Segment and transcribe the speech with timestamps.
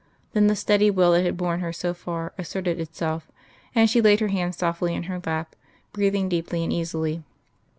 [0.33, 3.29] Then the steady will that had borne her so far asserted itself,
[3.75, 5.55] and she laid her hands softly in her lap,
[5.93, 7.21] breathing deeply and easily.